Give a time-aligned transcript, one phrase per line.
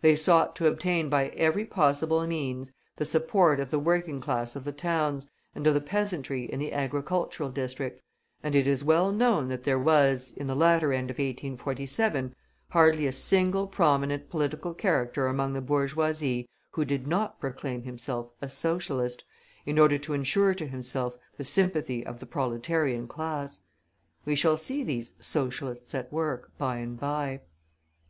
[0.00, 4.64] They sought to obtain by every possible means the support of the working class of
[4.64, 8.02] the towns, and of the peasantry in the agricultural districts,
[8.42, 12.34] and it is well known that there was, in the latter end of 1847,
[12.70, 18.48] hardly a single prominent political character among the bourgeoisie who did not proclaim himself a
[18.48, 19.24] "Socialist,"
[19.66, 23.60] in order to insure to himself the sympathy of the proletarian class.
[24.24, 27.42] We shall see these "Socialists" at work by and by.